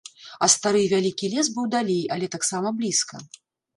[0.45, 3.23] А стары і вялікі лес быў далей, але таксама блізка.